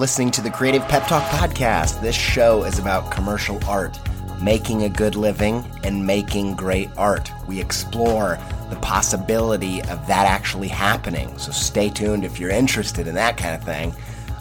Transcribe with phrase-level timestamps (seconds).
[0.00, 2.00] Listening to the Creative Pep Talk Podcast.
[2.00, 4.00] This show is about commercial art,
[4.40, 7.30] making a good living, and making great art.
[7.46, 8.38] We explore
[8.70, 11.36] the possibility of that actually happening.
[11.36, 13.94] So stay tuned if you're interested in that kind of thing.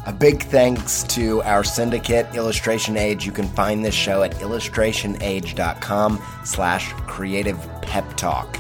[0.06, 3.26] A big thanks to our syndicate, Illustration Age.
[3.26, 8.58] You can find this show at illustrationage.com slash creative pep talk.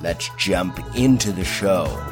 [0.00, 2.11] Let's jump into the show.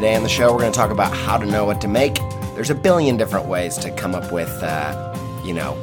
[0.00, 2.14] Today on the show, we're going to talk about how to know what to make.
[2.54, 5.76] There's a billion different ways to come up with, uh, you know,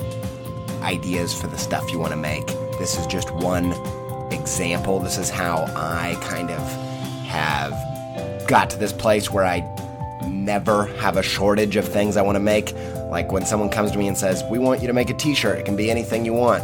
[0.81, 2.47] ideas for the stuff you want to make.
[2.79, 3.73] This is just one
[4.33, 4.99] example.
[4.99, 6.57] This is how I kind of
[7.27, 7.73] have
[8.47, 9.59] got to this place where I
[10.27, 12.73] never have a shortage of things I want to make.
[13.11, 15.35] Like when someone comes to me and says, We want you to make a t
[15.35, 16.63] shirt, it can be anything you want.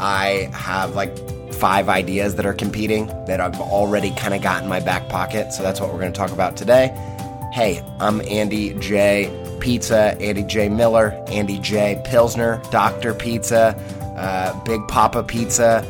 [0.00, 1.14] I have like
[1.54, 5.52] five ideas that are competing that I've already kind of got in my back pocket.
[5.52, 6.88] So that's what we're going to talk about today.
[7.52, 9.30] Hey, I'm Andy J.
[9.60, 10.68] Pizza, Andy J.
[10.68, 12.02] Miller, Andy J.
[12.04, 13.14] Pilsner, Dr.
[13.14, 13.76] Pizza,
[14.16, 15.86] uh, Big Papa Pizza.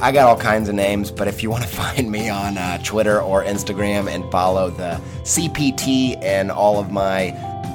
[0.00, 2.78] I got all kinds of names, but if you want to find me on uh,
[2.78, 7.30] Twitter or Instagram and follow the CPT and all of my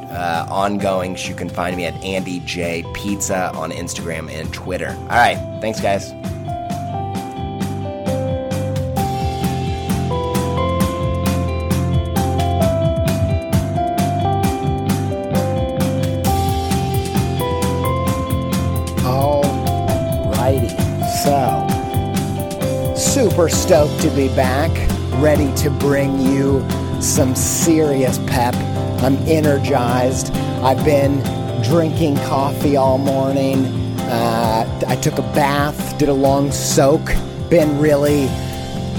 [0.10, 4.96] uh, ongoings, you can find me at Andy J Pizza on Instagram and Twitter.
[5.02, 6.14] All right, thanks, guys.
[23.64, 24.72] Stoked to be back,
[25.22, 26.60] ready to bring you
[27.00, 28.54] some serious pep.
[29.02, 30.34] I'm energized.
[30.62, 31.24] I've been
[31.64, 33.64] drinking coffee all morning.
[34.02, 37.06] Uh, I took a bath, did a long soak,
[37.50, 38.26] been really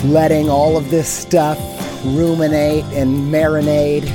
[0.03, 1.59] letting all of this stuff
[2.03, 4.09] ruminate and marinate.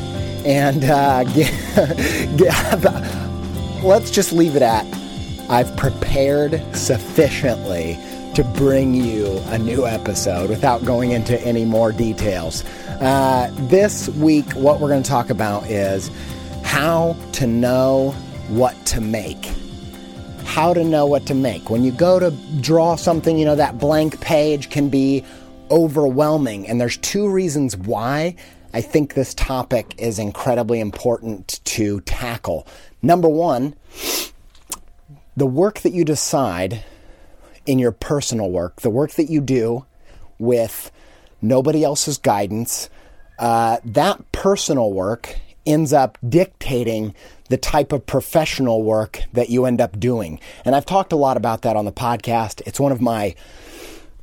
[0.45, 4.87] And uh, get, get, let's just leave it at
[5.47, 7.99] I've prepared sufficiently
[8.39, 12.63] to bring you a new episode without going into any more details.
[13.01, 16.09] Uh, this week, what we're going to talk about is
[16.63, 18.11] how to know
[18.47, 19.51] what to make.
[20.45, 21.69] How to know what to make.
[21.69, 22.31] When you go to
[22.61, 25.25] draw something, you know, that blank page can be
[25.69, 26.65] overwhelming.
[26.65, 28.37] And there's two reasons why
[28.73, 32.65] I think this topic is incredibly important to tackle.
[33.01, 33.75] Number one,
[35.35, 36.85] the work that you decide
[37.69, 39.85] in your personal work, the work that you do
[40.39, 40.91] with
[41.39, 42.89] nobody else's guidance,
[43.37, 45.37] uh, that personal work
[45.67, 47.13] ends up dictating
[47.49, 50.39] the type of professional work that you end up doing.
[50.65, 52.63] And I've talked a lot about that on the podcast.
[52.65, 53.35] It's one of my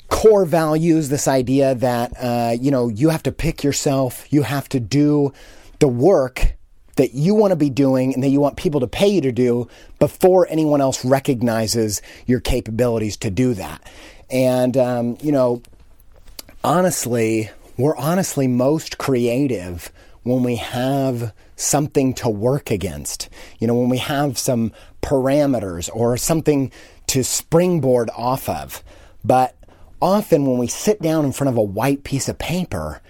[0.09, 4.69] core values this idea that uh, you know you have to pick yourself you have
[4.69, 5.33] to do
[5.81, 6.56] the work
[6.97, 9.33] that you want to be doing and that you want people to pay you to
[9.33, 13.83] do before anyone else recognizes your capabilities to do that.
[14.31, 15.63] And um, you know
[16.65, 23.29] honestly we're honestly most creative when we have something to work against.
[23.59, 24.73] You know when we have some
[25.03, 26.73] parameters or something
[27.09, 28.83] to springboard off of.
[29.25, 29.57] But
[30.01, 33.01] often when we sit down in front of a white piece of paper,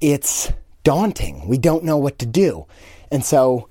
[0.00, 0.52] it's
[0.86, 1.48] daunting.
[1.48, 2.64] We don't know what to do.
[3.10, 3.68] And so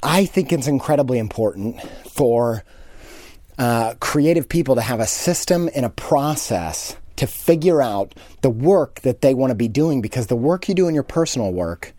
[0.00, 2.62] I think it's incredibly important for
[3.58, 9.00] uh, creative people to have a system and a process to figure out the work
[9.00, 11.92] that they want to be doing because the work you do in your personal work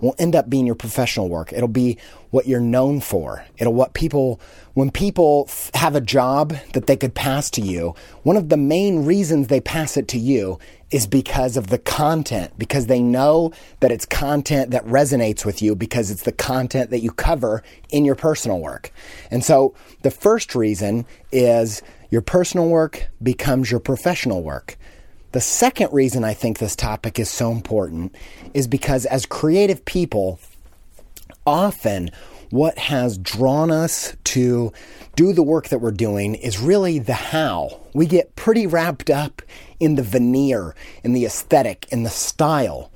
[0.00, 1.52] will end up being your professional work.
[1.52, 1.98] It'll be
[2.30, 3.44] what you're known for.
[3.58, 4.40] It'll what people,
[4.72, 9.04] when people have a job that they could pass to you, one of the main
[9.04, 10.58] reasons they pass it to you
[10.92, 13.50] is because of the content, because they know
[13.80, 18.04] that it's content that resonates with you, because it's the content that you cover in
[18.04, 18.92] your personal work.
[19.30, 24.76] And so the first reason is your personal work becomes your professional work.
[25.32, 28.14] The second reason I think this topic is so important
[28.52, 30.38] is because as creative people,
[31.46, 32.10] often
[32.52, 34.70] what has drawn us to
[35.16, 37.80] do the work that we're doing is really the how.
[37.94, 39.40] We get pretty wrapped up
[39.80, 42.92] in the veneer, in the aesthetic, in the style,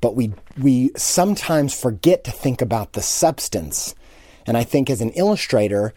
[0.00, 3.96] but we we sometimes forget to think about the substance.
[4.46, 5.92] And I think as an illustrator,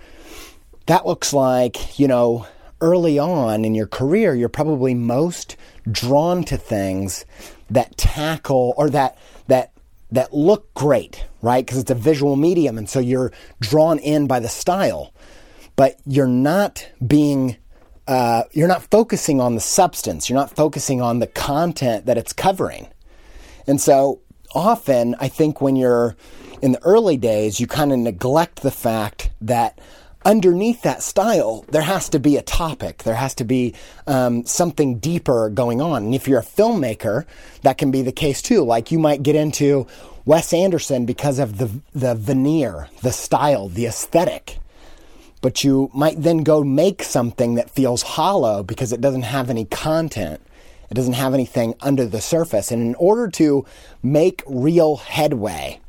[0.88, 2.48] that looks like, you know,
[2.81, 5.56] early on in your career, you're probably most
[5.89, 7.25] drawn to things
[7.69, 9.73] that tackle or that that
[10.13, 11.65] that look great, right?
[11.65, 15.13] Because it's a visual medium, and so you're drawn in by the style,
[15.75, 17.57] but you're not being
[18.07, 20.30] uh, you're not focusing on the substance.
[20.30, 22.88] You're not focusing on the content that it's covering,
[23.68, 24.21] and so
[24.54, 26.15] often I think when you're
[26.62, 29.80] in the early days, you kind of neglect the fact that
[30.25, 33.04] underneath that style, there has to be a topic.
[33.04, 33.74] There has to be
[34.08, 36.06] um, something deeper going on.
[36.06, 37.25] And if you're a filmmaker,
[37.62, 38.64] that can be the case too.
[38.64, 39.88] Like you might get into
[40.25, 44.58] Wes Anderson because of the the veneer, the style, the aesthetic.
[45.42, 49.66] But you might then go make something that feels hollow because it doesn't have any
[49.66, 50.42] content.
[50.90, 52.72] It doesn't have anything under the surface.
[52.72, 53.66] And in order to
[54.02, 55.81] make real headway,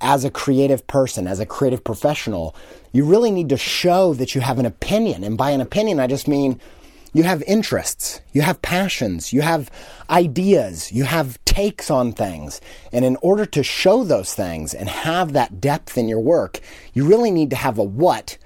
[0.00, 2.54] as a creative person, as a creative professional,
[2.92, 5.24] you really need to show that you have an opinion.
[5.24, 6.60] And by an opinion, I just mean
[7.12, 9.70] you have interests, you have passions, you have
[10.10, 12.60] ideas, you have takes on things.
[12.92, 16.60] And in order to show those things and have that depth in your work,
[16.92, 18.38] you really need to have a what,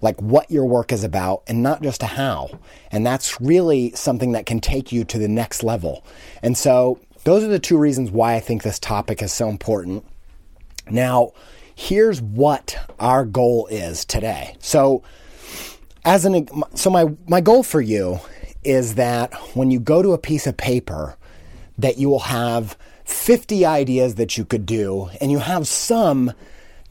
[0.00, 2.48] like what your work is about, and not just a how.
[2.90, 6.04] And that's really something that can take you to the next level.
[6.42, 10.06] And so, those are the two reasons why I think this topic is so important.
[10.88, 11.32] Now,
[11.80, 14.54] here's what our goal is today.
[14.60, 15.02] So,
[16.04, 18.20] as an so my my goal for you
[18.62, 21.16] is that when you go to a piece of paper
[21.78, 26.32] that you will have 50 ideas that you could do and you have some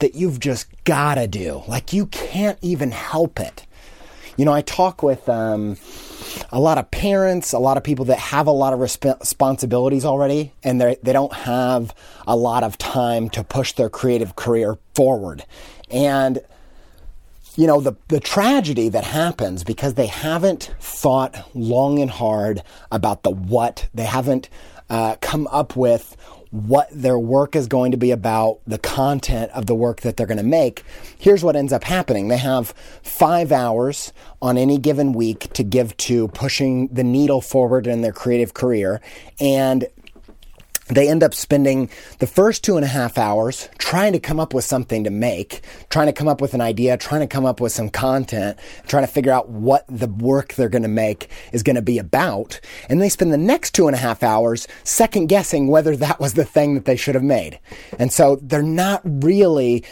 [0.00, 1.62] that you've just got to do.
[1.68, 3.66] Like you can't even help it.
[4.40, 5.76] You know, I talk with um,
[6.50, 10.06] a lot of parents, a lot of people that have a lot of resp- responsibilities
[10.06, 11.94] already, and they they don't have
[12.26, 15.44] a lot of time to push their creative career forward.
[15.90, 16.38] And
[17.56, 23.24] you know the the tragedy that happens because they haven't thought long and hard about
[23.24, 23.90] the what.
[23.92, 24.48] They haven't
[24.88, 26.16] uh, come up with
[26.50, 30.26] what their work is going to be about, the content of the work that they're
[30.26, 30.84] going to make,
[31.16, 32.28] here's what ends up happening.
[32.28, 37.86] They have five hours on any given week to give to pushing the needle forward
[37.86, 39.00] in their creative career.
[39.38, 39.86] And
[40.90, 44.54] they end up spending the first two and a half hours trying to come up
[44.54, 47.60] with something to make, trying to come up with an idea, trying to come up
[47.60, 51.62] with some content, trying to figure out what the work they're going to make is
[51.62, 52.60] going to be about.
[52.88, 56.34] And they spend the next two and a half hours second guessing whether that was
[56.34, 57.58] the thing that they should have made.
[57.98, 59.84] And so they're not really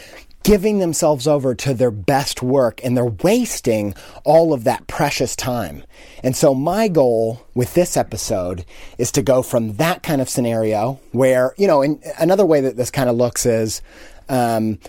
[0.43, 5.83] giving themselves over to their best work and they're wasting all of that precious time.
[6.23, 8.65] And so my goal with this episode
[8.97, 12.77] is to go from that kind of scenario where, you know, in another way that
[12.77, 13.81] this kind of looks is,
[14.27, 14.79] um,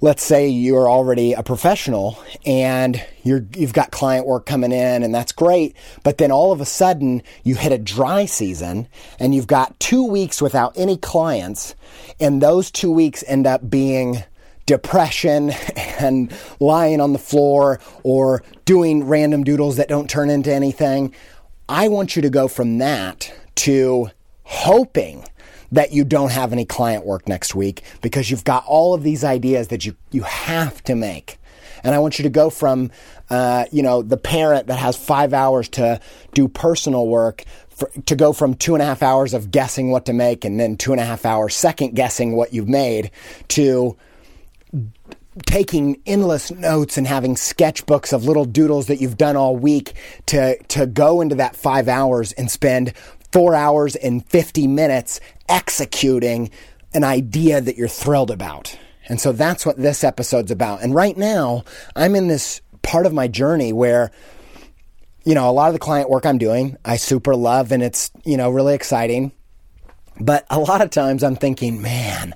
[0.00, 5.14] let's say you're already a professional and you're you've got client work coming in and
[5.14, 8.88] that's great but then all of a sudden you hit a dry season
[9.20, 11.74] and you've got 2 weeks without any clients
[12.18, 14.22] and those 2 weeks end up being
[14.66, 21.14] depression and lying on the floor or doing random doodles that don't turn into anything
[21.68, 24.10] I want you to go from that to
[24.42, 25.24] hoping
[25.72, 29.24] that you don't have any client work next week because you've got all of these
[29.24, 31.38] ideas that you, you have to make.
[31.82, 32.90] And I want you to go from,
[33.30, 36.00] uh, you know, the parent that has five hours to
[36.34, 40.06] do personal work for, to go from two and a half hours of guessing what
[40.06, 43.10] to make and then two and a half hours second guessing what you've made
[43.48, 43.96] to
[45.46, 49.94] taking endless notes and having sketchbooks of little doodles that you've done all week
[50.26, 52.92] to, to go into that five hours and spend
[53.32, 56.50] four hours and 50 minutes executing
[56.92, 58.78] an idea that you're thrilled about.
[59.08, 60.82] And so that's what this episode's about.
[60.82, 61.64] And right now,
[61.96, 64.12] I'm in this part of my journey where,
[65.24, 68.10] you know, a lot of the client work I'm doing, I super love and it's,
[68.24, 69.32] you know, really exciting.
[70.20, 72.34] But a lot of times I'm thinking, man,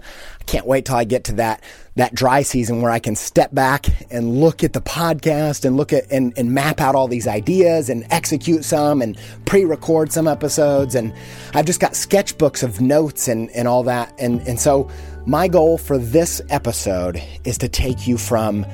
[0.49, 1.63] can't wait till I get to that
[1.95, 5.93] that dry season where I can step back and look at the podcast and look
[5.93, 10.95] at and, and map out all these ideas and execute some and pre-record some episodes.
[10.95, 11.13] And
[11.55, 14.15] I've just got sketchbooks of notes and, and all that.
[14.19, 14.89] And, and so
[15.27, 18.65] my goal for this episode is to take you from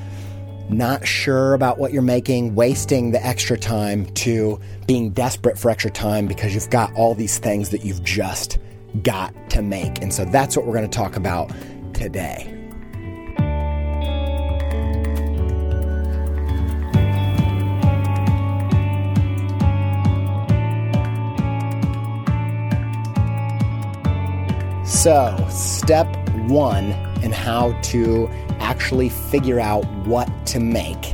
[0.69, 5.91] not sure about what you're making, wasting the extra time to being desperate for extra
[5.91, 8.59] time because you've got all these things that you've just
[9.03, 10.01] got to make.
[10.01, 11.51] And so that's what we're going to talk about
[11.93, 12.51] today.
[25.05, 26.07] So, step
[26.47, 28.27] one in how to
[28.59, 31.13] actually figure out what to make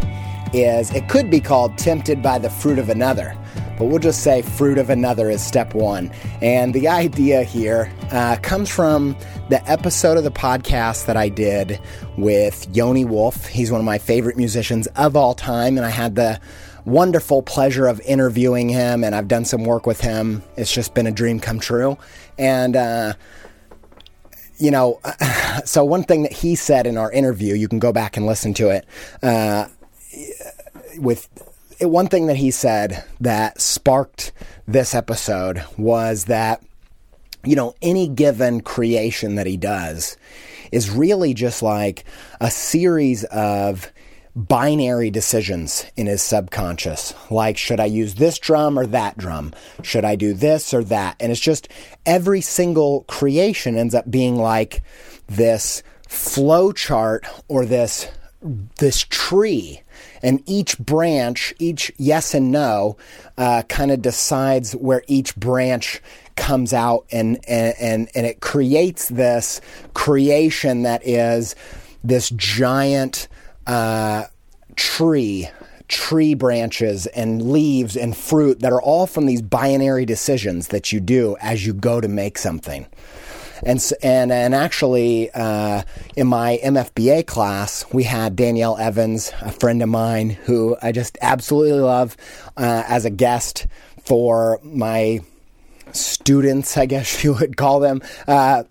[0.54, 3.36] is it could be called tempted by the fruit of another
[3.82, 6.12] but we'll just say fruit of another is step one.
[6.40, 9.18] And the idea here uh, comes from
[9.50, 11.82] the episode of the podcast that I did
[12.16, 13.48] with Yoni Wolf.
[13.48, 16.40] He's one of my favorite musicians of all time, and I had the
[16.86, 20.44] wonderful pleasure of interviewing him, and I've done some work with him.
[20.58, 21.98] It's just been a dream come true.
[22.38, 23.14] And, uh,
[24.60, 25.00] you know,
[25.66, 28.54] so one thing that he said in our interview, you can go back and listen
[28.54, 28.86] to it,
[29.24, 29.70] uh,
[31.00, 31.28] with
[31.82, 34.32] one thing that he said that sparked
[34.68, 36.64] this episode was that,
[37.44, 40.18] you know, any given creation that he does
[40.72, 42.06] is really just like
[42.40, 43.92] a series of
[44.36, 47.14] binary decisions in his subconscious.
[47.30, 49.54] Like, should I use this drum or that drum?
[49.84, 51.18] Should I do this or that?
[51.20, 51.68] And it's just
[52.06, 54.84] every single creation ends up being like
[55.28, 58.08] this flow chart or this
[58.80, 59.82] this tree
[60.24, 62.98] and each branch, each yes and no,
[63.38, 66.02] uh, kind of decides where each branch
[66.36, 69.62] comes out, and, and and and it creates this
[69.94, 71.56] creation that is
[72.04, 73.28] this giant
[73.68, 74.26] uh,
[74.76, 75.50] tree
[75.92, 81.02] tree branches and leaves and fruit that are all from these binary decisions that you
[81.02, 82.88] do as you go to make something.
[83.64, 85.84] And and and actually, uh,
[86.16, 91.18] in my MFBA class, we had Danielle Evans, a friend of mine who I just
[91.22, 92.18] absolutely love,
[92.58, 93.68] uh, as a guest
[94.04, 95.22] for my
[95.92, 98.02] students, I guess you would call them.
[98.28, 98.64] Uh,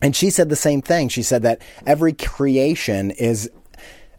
[0.00, 1.08] and she said the same thing.
[1.08, 3.50] She said that every creation is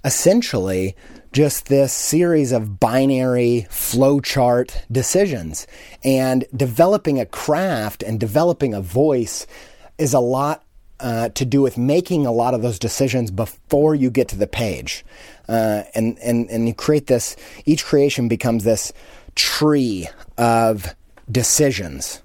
[0.06, 0.96] essentially
[1.34, 5.68] just this series of binary flowchart decisions.
[6.04, 9.48] And developing a craft and developing a voice
[9.98, 10.64] is a lot
[11.00, 14.48] uh, to do with making a lot of those decisions before you get to the
[14.48, 15.06] page.
[15.50, 17.36] Uh, and, and, and you create this,
[17.66, 18.94] each creation becomes this
[19.36, 20.08] tree
[20.38, 20.96] of
[21.32, 22.22] decisions.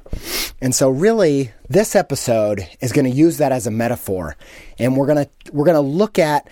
[0.61, 4.37] And so really this episode is going to use that as a metaphor
[4.79, 6.49] and we're going to we're going to look at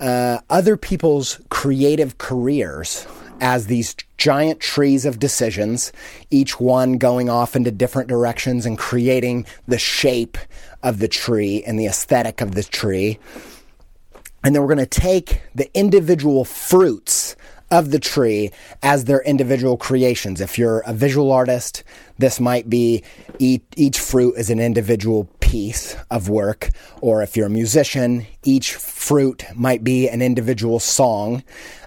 [0.00, 3.06] uh, other people's creative careers
[3.40, 5.92] as these giant trees of decisions,
[6.30, 10.38] each one going off into different directions and creating the shape
[10.82, 13.18] of the tree and the aesthetic of the tree.
[14.42, 17.34] And then we're going to take the individual fruits
[17.70, 18.50] of the tree
[18.82, 20.40] as their individual creations.
[20.40, 21.82] If you're a visual artist,
[22.18, 23.02] this might be
[23.38, 26.70] each, each, fruit is an individual piece of work.
[27.00, 31.42] Or if you're a musician, each fruit might be an individual song.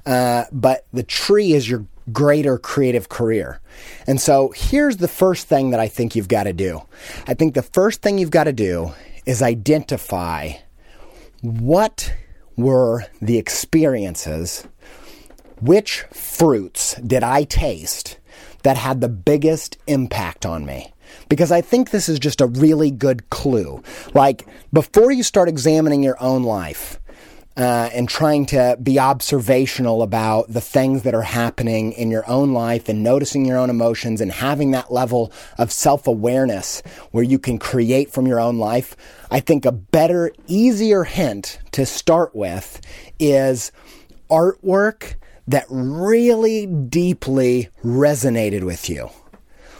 [0.07, 3.59] Uh, but the tree is your greater creative career.
[4.07, 6.81] And so here's the first thing that I think you've got to do.
[7.27, 8.93] I think the first thing you've got to do
[9.25, 10.53] is identify
[11.41, 12.13] what
[12.55, 14.65] were the experiences?
[15.59, 18.17] Which fruits did I taste
[18.63, 20.93] that had the biggest impact on me?
[21.27, 23.83] Because I think this is just a really good clue.
[24.13, 26.99] Like, before you start examining your own life,
[27.57, 32.53] uh, and trying to be observational about the things that are happening in your own
[32.53, 37.39] life and noticing your own emotions and having that level of self awareness where you
[37.39, 38.95] can create from your own life.
[39.31, 42.79] I think a better, easier hint to start with
[43.19, 43.71] is
[44.29, 45.15] artwork
[45.47, 49.09] that really deeply resonated with you.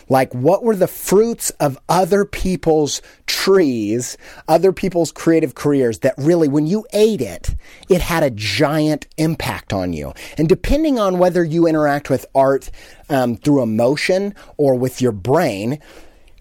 [0.10, 6.48] Like, what were the fruits of other people's trees, other people's creative careers that really,
[6.48, 7.56] when you ate it,
[7.90, 10.14] it had a giant impact on you?
[10.38, 12.70] And depending on whether you interact with art
[13.10, 15.80] um, through emotion or with your brain,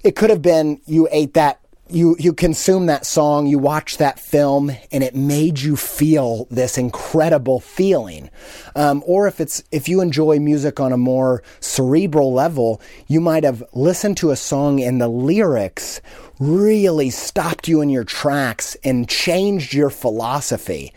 [0.03, 4.19] it could have been you ate that you you consume that song, you watch that
[4.19, 8.31] film, and it made you feel this incredible feeling.
[8.75, 13.45] Um, or if it's if you enjoy music on a more cerebral level, you might
[13.45, 16.01] have listened to a song and the lyrics
[16.39, 20.93] really stopped you in your tracks and changed your philosophy.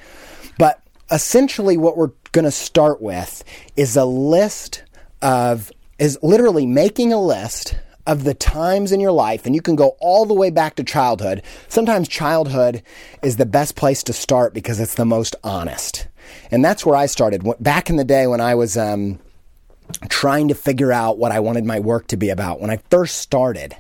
[0.58, 0.82] But
[1.12, 3.44] essentially, what we're going to start with
[3.76, 4.84] is a list
[5.22, 7.76] of is literally making a list
[8.08, 10.84] of the times in your life, and you can go all the way back to
[10.84, 11.42] childhood.
[11.68, 12.82] Sometimes childhood
[13.22, 16.08] is the best place to start because it's the most honest.
[16.52, 17.44] And that's where I started.
[17.60, 19.20] Back in the day when I was um,
[20.10, 23.18] trying to figure out what I wanted my work to be about, when I first
[23.18, 23.76] started,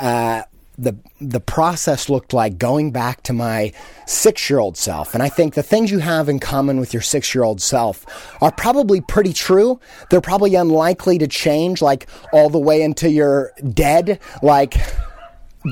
[0.00, 0.42] uh,
[0.78, 3.72] the the process looked like going back to my
[4.06, 5.14] six year old self.
[5.14, 8.04] And I think the things you have in common with your six year old self
[8.42, 9.80] are probably pretty true.
[10.10, 14.20] They're probably unlikely to change like all the way until you're dead.
[14.42, 14.74] Like,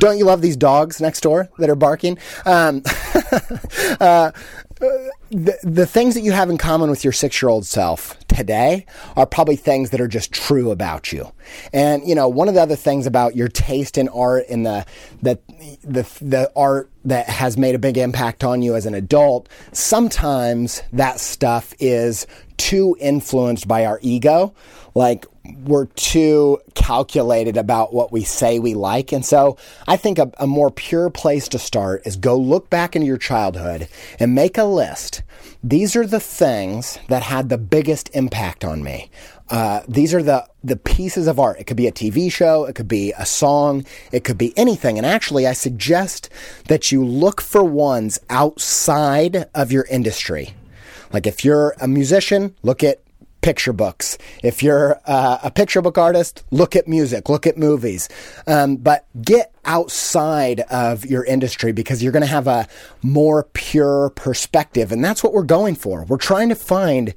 [0.00, 2.18] don't you love these dogs next door that are barking?
[2.46, 2.82] Um,
[4.00, 4.32] uh,
[4.80, 9.26] the, things that you have in common with your six year old self today are
[9.26, 11.30] probably things that are just true about you.
[11.72, 14.86] And, you know, one of the other things about your taste in art and the,
[15.22, 15.38] the,
[15.82, 20.82] the, the art that has made a big impact on you as an adult, sometimes
[20.92, 24.54] that stuff is too influenced by our ego.
[24.94, 29.12] Like, we're too calculated about what we say we like.
[29.12, 32.96] And so I think a, a, more pure place to start is go look back
[32.96, 35.22] into your childhood and make a list.
[35.62, 39.10] These are the things that had the biggest impact on me.
[39.50, 41.60] Uh, these are the the pieces of art.
[41.60, 44.96] It could be a TV show, it could be a song, it could be anything.
[44.96, 46.30] And actually, I suggest
[46.68, 50.54] that you look for ones outside of your industry.
[51.12, 53.03] Like if you're a musician, look at
[53.44, 54.16] picture books.
[54.42, 58.08] If you're uh, a picture book artist, look at music, look at movies.
[58.46, 62.66] Um, but get outside of your industry because you're going to have a
[63.02, 64.92] more pure perspective.
[64.92, 66.04] And that's what we're going for.
[66.04, 67.12] We're trying to find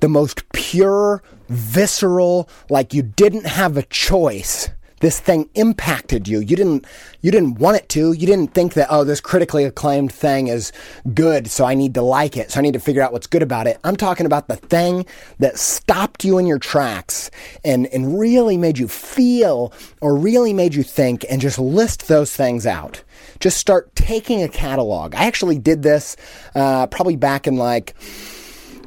[0.00, 4.68] the most pure, visceral, like you didn't have a choice
[5.00, 6.40] this thing impacted you.
[6.40, 6.86] You didn't
[7.20, 8.12] you didn't want it to.
[8.12, 10.72] You didn't think that oh this critically acclaimed thing is
[11.12, 12.50] good, so I need to like it.
[12.50, 13.78] So I need to figure out what's good about it.
[13.84, 15.06] I'm talking about the thing
[15.38, 17.30] that stopped you in your tracks
[17.64, 22.34] and and really made you feel or really made you think and just list those
[22.34, 23.02] things out.
[23.40, 25.14] Just start taking a catalog.
[25.14, 26.16] I actually did this
[26.54, 27.94] uh, probably back in like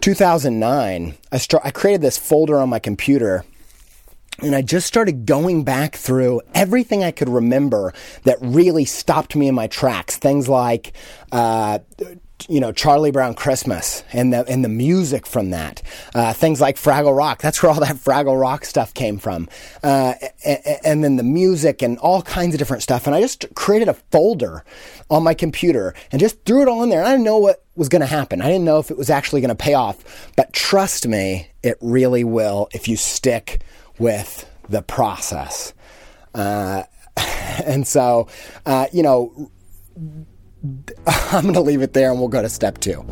[0.02, 1.16] 2009.
[1.32, 3.44] I, I created this folder on my computer
[4.40, 9.48] and I just started going back through everything I could remember that really stopped me
[9.48, 10.18] in my tracks.
[10.18, 10.94] Things like,
[11.32, 11.80] uh,
[12.48, 15.82] you know, Charlie Brown Christmas and the and the music from that.
[16.14, 17.42] Uh, things like Fraggle Rock.
[17.42, 19.50] That's where all that Fraggle Rock stuff came from.
[19.84, 20.14] Uh,
[20.46, 23.08] and, and, then the music and all kinds of different stuff.
[23.08, 24.64] And I just created a folder
[25.10, 27.00] on my computer and just threw it all in there.
[27.00, 28.42] And I didn't know what was going to happen.
[28.42, 30.32] I didn't know if it was actually going to pay off.
[30.36, 33.62] But trust me, it really will if you stick
[34.00, 35.74] with the process.
[36.34, 36.84] Uh,
[37.66, 38.28] and so,
[38.66, 39.52] uh, you know,
[41.08, 43.06] I'm going to leave it there and we'll go to step two.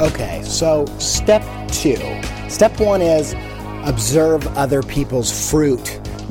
[0.00, 1.98] Okay, so step two.
[2.48, 3.34] Step one is
[3.84, 6.00] observe other people's fruit.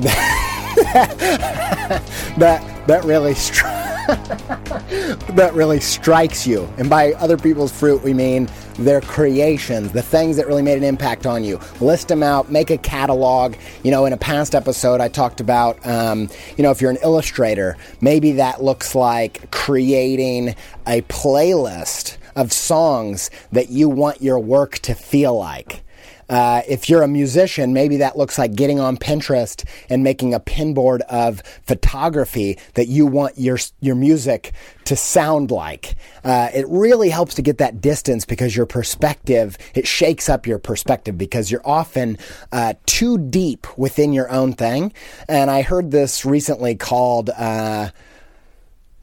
[2.38, 3.80] that that really stri-
[5.36, 6.68] that really strikes you.
[6.78, 10.84] And by other people's fruit, we mean their creations, the things that really made an
[10.84, 11.60] impact on you.
[11.80, 13.54] List them out, make a catalog.
[13.82, 16.98] You know, in a past episode, I talked about, um, you know, if you're an
[17.02, 20.54] illustrator, maybe that looks like creating
[20.86, 25.82] a playlist of songs that you want your work to feel like.
[26.30, 30.38] Uh, if you're a musician, maybe that looks like getting on Pinterest and making a
[30.38, 34.52] pinboard of photography that you want your your music
[34.84, 35.96] to sound like.
[36.22, 40.58] Uh, it really helps to get that distance because your perspective it shakes up your
[40.58, 42.16] perspective because you're often
[42.52, 44.92] uh, too deep within your own thing.
[45.28, 47.90] And I heard this recently called uh,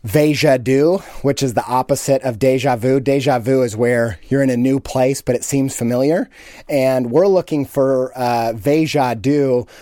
[0.04, 3.00] Veja du, which is the opposite of deja vu.
[3.00, 6.30] Deja vu is where you're in a new place, but it seems familiar.
[6.70, 9.16] And we're looking for uh, Veja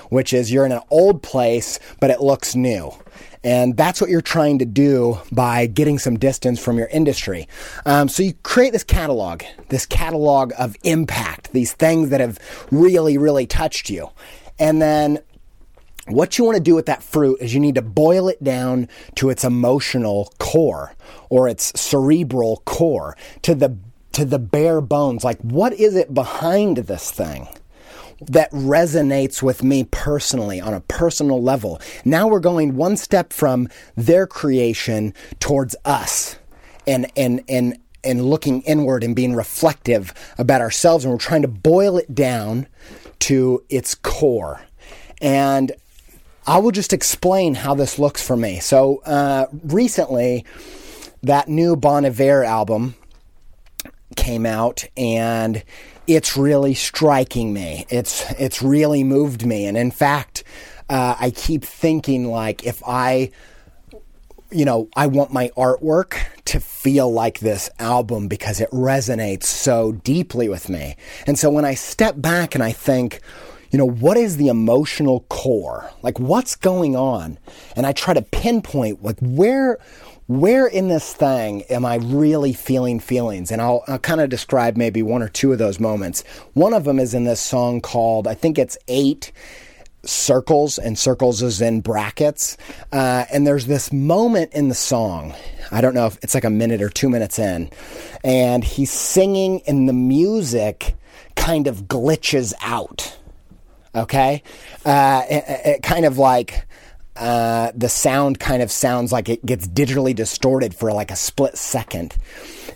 [0.09, 2.91] which is you're in an old place, but it looks new.
[3.43, 7.47] And that's what you're trying to do by getting some distance from your industry.
[7.85, 12.39] Um, so you create this catalog, this catalog of impact, these things that have
[12.71, 14.09] really, really touched you.
[14.57, 15.19] And then
[16.07, 18.87] what you want to do with that fruit is you need to boil it down
[19.15, 20.93] to its emotional core
[21.29, 23.77] or its cerebral core to the
[24.11, 25.23] to the bare bones.
[25.23, 27.47] Like what is it behind this thing
[28.21, 31.81] that resonates with me personally on a personal level?
[32.05, 36.37] Now we're going one step from their creation towards us
[36.85, 41.47] and and and and looking inward and being reflective about ourselves and we're trying to
[41.47, 42.67] boil it down
[43.19, 44.61] to its core.
[45.19, 45.71] And
[46.47, 48.59] I will just explain how this looks for me.
[48.59, 50.45] So uh, recently,
[51.23, 52.95] that new Bon Iver album
[54.15, 55.63] came out, and
[56.07, 57.85] it's really striking me.
[57.89, 60.43] It's it's really moved me, and in fact,
[60.89, 63.31] uh, I keep thinking like if I
[64.51, 69.91] you know, I want my artwork to feel like this album because it resonates so
[69.91, 70.95] deeply with me.
[71.25, 73.19] And so when I step back and I think,
[73.75, 75.91] you know, what is the emotional core?
[76.01, 77.37] Like what's going on?
[77.75, 79.79] And I try to pinpoint like where
[80.27, 83.51] where in this thing am I really feeling feelings?
[83.51, 86.23] And I'll, I'll kind of describe maybe one or two of those moments.
[86.53, 89.33] One of them is in this song called, I think it's Eight
[90.05, 92.55] Circles, and circles is in brackets.
[92.93, 95.33] Uh, and there's this moment in the song.
[95.69, 97.69] I don't know if it's like a minute or two minutes in.
[98.23, 100.95] And he's singing, and the music
[101.35, 103.17] kind of glitches out
[103.95, 104.43] Okay,
[104.83, 106.65] uh, it, it kind of like
[107.15, 111.57] uh, the sound kind of sounds like it gets digitally distorted for like a split
[111.57, 112.15] second,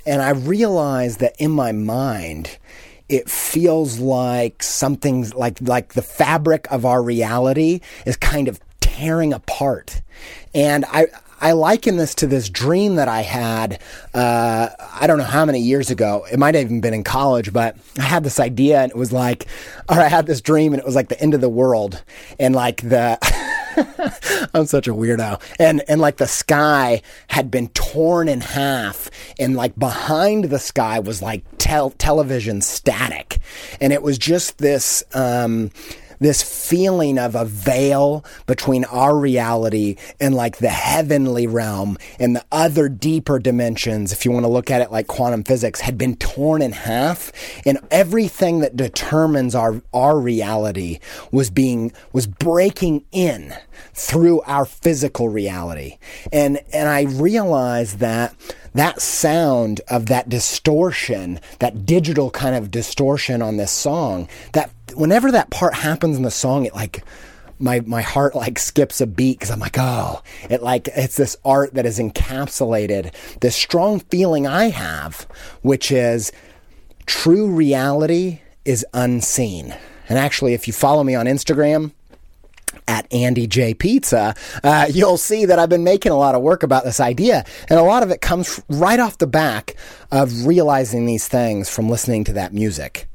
[0.05, 2.57] and I realize that in my mind
[3.09, 9.33] it feels like something's like like the fabric of our reality is kind of tearing
[9.33, 10.01] apart.
[10.53, 11.07] And i
[11.39, 13.81] I liken this to this dream that I had.
[14.13, 16.25] Uh, I don't know how many years ago.
[16.31, 19.11] It might have even been in college, but I had this idea, and it was
[19.11, 19.47] like,
[19.89, 22.03] or I had this dream, and it was like the end of the world,
[22.39, 23.17] and like the.
[24.53, 25.41] I'm such a weirdo.
[25.57, 30.99] And and like the sky had been torn in half and like behind the sky
[30.99, 33.37] was like tel- television static.
[33.79, 35.71] And it was just this um
[36.19, 42.45] this feeling of a veil between our reality and like the heavenly realm and the
[42.51, 46.15] other deeper dimensions, if you want to look at it like quantum physics, had been
[46.17, 47.31] torn in half.
[47.65, 50.99] And everything that determines our, our reality
[51.31, 53.53] was being, was breaking in
[53.93, 55.97] through our physical reality.
[56.31, 58.35] And, and I realized that
[58.79, 65.31] that sound of that distortion, that digital kind of distortion on this song, that whenever
[65.31, 67.03] that part happens in the song, it like
[67.59, 71.35] my my heart like skips a beat because I'm like, oh, it like it's this
[71.43, 75.27] art that is encapsulated this strong feeling I have,
[75.61, 76.31] which is
[77.05, 79.75] true reality is unseen.
[80.07, 81.91] And actually, if you follow me on Instagram,
[82.89, 86.63] at Andy J Pizza, uh, you'll see that I've been making a lot of work
[86.63, 89.75] about this idea, and a lot of it comes right off the back
[90.11, 93.08] of realizing these things from listening to that music.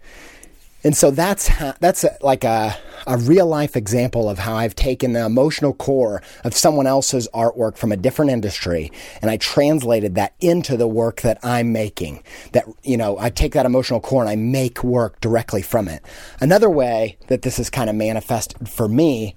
[0.85, 5.14] And so that's that's a, like a, a real life example of how I've taken
[5.14, 8.92] the emotional core of someone else's artwork from a different industry
[9.23, 12.23] and I translated that into the work that I'm making.
[12.53, 16.05] That, you know, I take that emotional core and I make work directly from it.
[16.40, 19.35] Another way that this is kind of manifested for me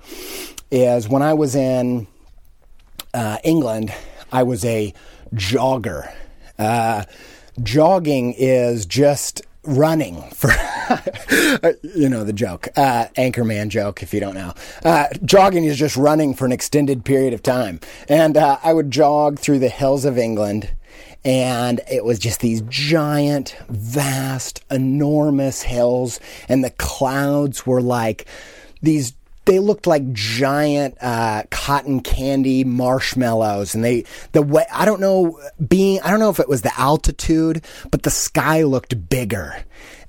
[0.69, 2.07] is when I was in
[3.13, 3.93] uh, England,
[4.31, 4.93] I was a
[5.33, 6.13] jogger.
[6.59, 7.05] Uh,
[7.63, 10.49] jogging is just running for
[11.95, 14.53] you know the joke uh, anchorman joke if you don't know.
[14.83, 17.79] Uh, jogging is just running for an extended period of time.
[18.07, 20.71] And uh, i would jog through the hills of england
[21.25, 28.25] and it was just these giant vast enormous hills and the clouds were like
[28.81, 29.13] these
[29.47, 35.39] they looked like giant uh, cotton candy marshmallows, and they the way I don't know
[35.67, 39.55] being I don't know if it was the altitude, but the sky looked bigger.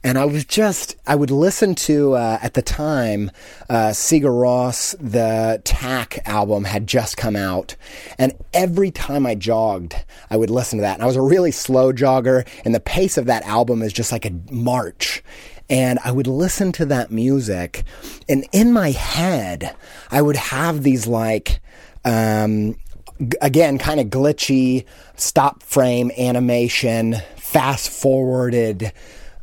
[0.05, 3.33] And I was just, I would listen to, uh, at the time,
[3.69, 7.75] uh, Sigur Rós, the Takk album had just come out.
[8.17, 9.97] And every time I jogged,
[10.31, 10.95] I would listen to that.
[10.95, 14.13] And I was a really slow jogger, and the pace of that album is just
[14.13, 15.25] like a march
[15.71, 17.85] and I would listen to that music,
[18.29, 19.75] and in my head,
[20.11, 21.61] I would have these like,
[22.05, 22.75] um,
[23.21, 24.85] g- again, kind of glitchy
[25.17, 28.93] stop frame animation, fast forwarded.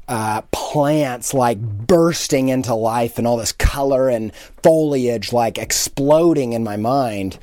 [0.08, 6.64] Uh, plants like bursting into life and all this color and foliage like exploding in
[6.64, 7.40] my mind.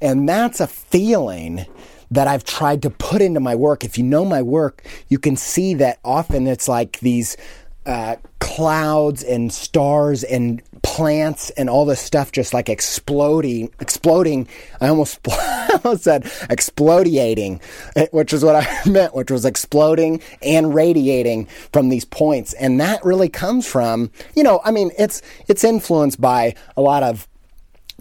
[0.00, 1.66] And that's a feeling
[2.10, 3.84] that I've tried to put into my work.
[3.84, 7.36] If you know my work, you can see that often it's like these
[7.86, 14.48] uh, clouds and stars and plants and all this stuff just like exploding, exploding.
[14.80, 17.60] I almost, I almost said explodiating,
[17.96, 22.52] eh, which is what I meant, which was exploding and radiating from these points.
[22.54, 27.02] And that really comes from, you know, I mean, it's, it's influenced by a lot
[27.02, 27.28] of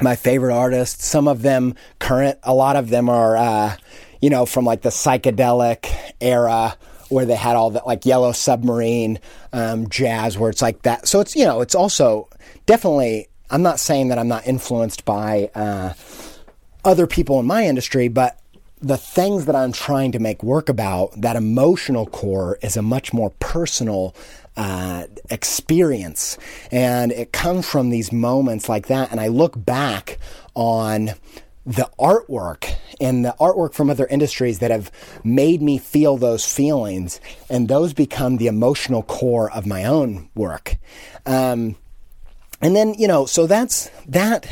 [0.02, 1.06] my favorite artists.
[1.06, 3.76] Some of them current, a lot of them are, uh,
[4.22, 6.76] you know, from like the psychedelic era
[7.10, 9.20] where they had all that like Yellow Submarine
[9.54, 11.08] um, jazz, where it's like that.
[11.08, 12.28] So it's you know it's also
[12.66, 13.28] definitely.
[13.50, 15.94] I'm not saying that I'm not influenced by uh,
[16.84, 18.38] other people in my industry, but
[18.82, 23.14] the things that I'm trying to make work about, that emotional core, is a much
[23.14, 24.14] more personal
[24.56, 26.38] uh, experience.
[26.72, 29.12] And it comes from these moments like that.
[29.12, 30.20] And I look back
[30.56, 31.12] on
[31.68, 34.90] the artwork and the artwork from other industries that have
[35.24, 40.78] made me feel those feelings, and those become the emotional core of my own work.
[41.26, 41.76] Um,
[42.62, 44.48] and then, you know, so that's that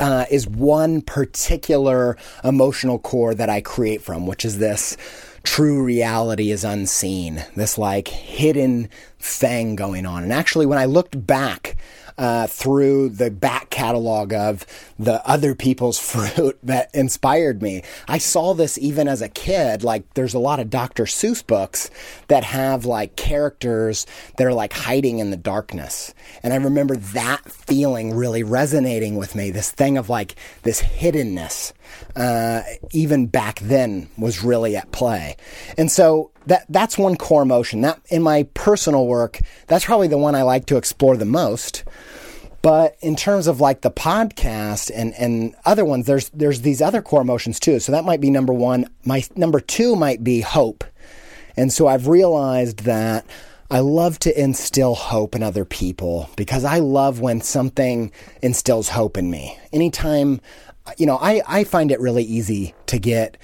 [0.00, 4.96] uh, is one particular emotional core that I create from, which is this
[5.44, 8.90] true reality is unseen, this like hidden
[9.20, 10.24] thing going on.
[10.24, 11.76] And actually, when I looked back
[12.18, 14.66] uh, through the back catalog of
[14.98, 17.82] the other people's fruit that inspired me.
[18.08, 19.84] I saw this even as a kid.
[19.84, 21.04] Like, there's a lot of Dr.
[21.04, 21.90] Seuss books
[22.26, 26.12] that have like characters that are like hiding in the darkness.
[26.42, 31.72] And I remember that feeling really resonating with me this thing of like this hiddenness.
[32.16, 35.36] Uh, even back then was really at play.
[35.76, 37.82] And so that that's one core emotion.
[37.82, 41.84] That in my personal work, that's probably the one I like to explore the most.
[42.60, 47.02] But in terms of like the podcast and, and other ones, there's there's these other
[47.02, 47.78] core emotions too.
[47.80, 48.86] So that might be number one.
[49.04, 50.84] My number two might be hope.
[51.56, 53.26] And so I've realized that
[53.70, 58.10] I love to instill hope in other people because I love when something
[58.42, 59.58] instills hope in me.
[59.72, 60.40] Anytime,
[60.96, 63.36] you know, I, I find it really easy to get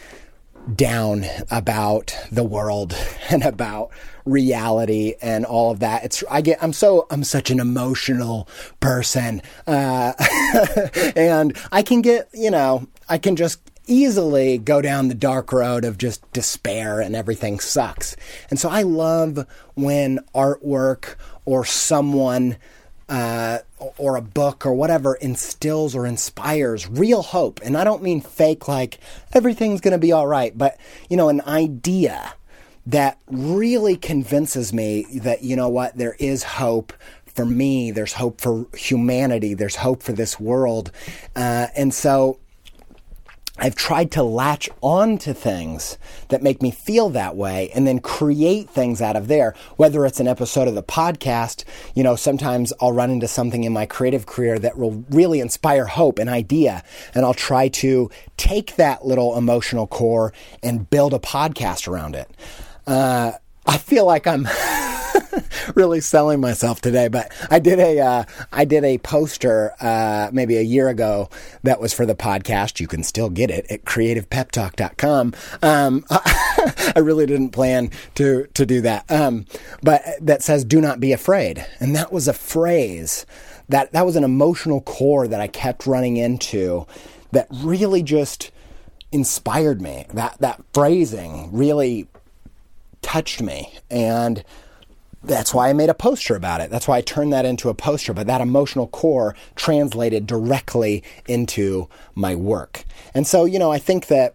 [0.75, 2.97] down about the world
[3.31, 3.91] and about
[4.25, 6.05] reality and all of that.
[6.05, 8.49] It's I get I'm so I'm such an emotional
[8.81, 10.13] person, uh,
[11.17, 15.85] and I can get you know I can just easily go down the dark road
[15.85, 18.17] of just despair and everything sucks.
[18.49, 22.57] And so I love when artwork or someone
[23.09, 23.59] uh,
[23.99, 27.61] or a book or whatever instills or inspires real hope.
[27.63, 28.99] And I don't mean fake, like
[29.33, 32.35] everything's going to be all right, but, you know, an idea
[32.87, 36.93] that really convinces me that, you know what, there is hope
[37.27, 40.91] for me, there's hope for humanity, there's hope for this world.
[41.35, 42.39] Uh, and so
[43.57, 45.97] I've tried to latch on to things
[46.29, 49.55] that make me feel that way and then create things out of there.
[49.77, 51.63] Whether it's an episode of the podcast,
[51.95, 55.87] you know, sometimes I'll run into something in my creative career that will really inspire
[55.87, 56.83] hope, an idea,
[57.15, 62.29] and I'll try to take that little emotional core and build a podcast around it.
[62.89, 63.33] Uh,
[63.67, 64.45] I feel like I'm
[65.75, 70.57] really selling myself today, but I did a uh, I did a poster uh, maybe
[70.57, 71.29] a year ago
[71.63, 72.81] that was for the podcast.
[72.81, 75.35] You can still get it at creativepeptalk.com.
[75.63, 79.47] Um, I really didn't plan to to do that, um,
[79.83, 83.27] but that says "Do not be afraid," and that was a phrase
[83.69, 86.87] that that was an emotional core that I kept running into
[87.33, 88.51] that really just
[89.13, 90.07] inspired me.
[90.13, 92.09] That that phrasing really
[93.03, 93.79] touched me.
[93.91, 94.45] And
[95.27, 96.71] that's why I made a poster about it.
[96.71, 98.13] That's why I turned that into a poster.
[98.13, 102.85] But that emotional core translated directly into my work.
[103.15, 104.35] And so, you know, I think that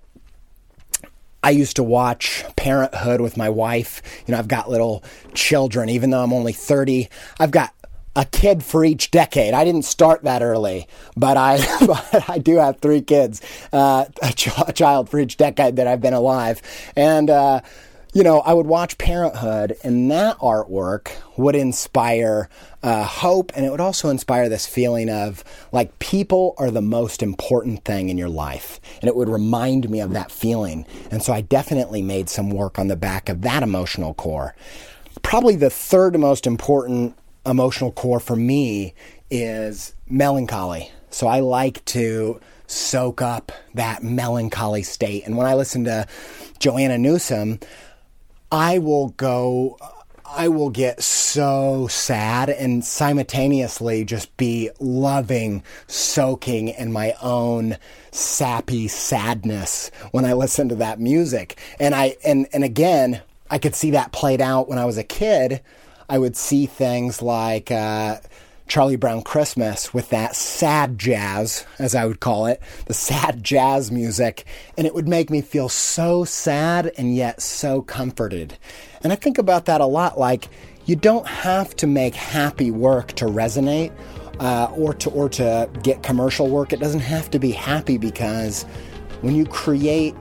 [1.43, 4.01] I used to watch Parenthood with my wife.
[4.27, 7.09] You know, I've got little children, even though I'm only 30.
[7.39, 7.73] I've got
[8.15, 9.53] a kid for each decade.
[9.53, 14.33] I didn't start that early, but I but I do have three kids, uh, a,
[14.33, 16.61] ch- a, child for each decade that I've been alive,
[16.95, 17.29] and.
[17.29, 17.61] Uh,
[18.13, 22.49] you know, I would watch Parenthood, and that artwork would inspire
[22.81, 27.21] uh, hope, and it would also inspire this feeling of like people are the most
[27.21, 28.79] important thing in your life.
[29.01, 30.87] And it would remind me of that feeling.
[31.11, 34.55] And so I definitely made some work on the back of that emotional core.
[35.21, 38.95] Probably the third most important emotional core for me
[39.29, 40.91] is melancholy.
[41.11, 45.25] So I like to soak up that melancholy state.
[45.25, 46.07] And when I listen to
[46.59, 47.59] Joanna Newsom,
[48.51, 49.77] I will go,
[50.25, 57.77] I will get so sad and simultaneously just be loving, soaking in my own
[58.11, 61.59] sappy sadness when I listen to that music.
[61.79, 65.03] And I, and, and again, I could see that played out when I was a
[65.03, 65.61] kid.
[66.09, 68.17] I would see things like, uh,
[68.69, 73.91] Charlie Brown Christmas with that sad jazz, as I would call it, the sad jazz
[73.91, 74.45] music,
[74.77, 78.59] and it would make me feel so sad and yet so comforted.
[79.01, 80.49] And I think about that a lot like
[80.85, 83.91] you don't have to make happy work to resonate
[84.39, 86.71] uh, or to or to get commercial work.
[86.71, 88.63] It doesn't have to be happy because
[89.21, 90.15] when you create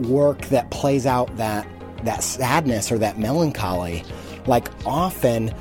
[0.00, 1.66] work that plays out that
[2.04, 4.04] that sadness or that melancholy,
[4.46, 5.54] like often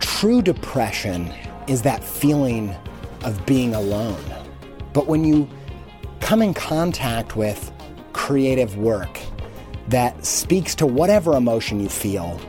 [0.00, 1.30] true depression
[1.68, 2.74] is that feeling
[3.24, 4.22] of being alone.
[4.92, 5.48] But when you
[6.20, 7.72] come in contact with
[8.12, 9.20] creative work
[9.88, 12.40] that speaks to whatever emotion you feel,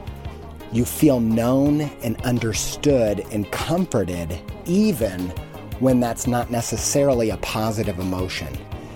[0.71, 5.29] you feel known and understood and comforted, even
[5.79, 8.55] when that's not necessarily a positive emotion.